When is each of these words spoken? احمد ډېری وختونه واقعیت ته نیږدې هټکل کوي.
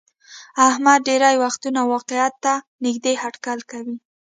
احمد 0.69 0.99
ډېری 1.07 1.35
وختونه 1.43 1.79
واقعیت 1.93 2.33
ته 2.43 2.53
نیږدې 2.83 3.13
هټکل 3.23 3.59
کوي. 3.71 3.95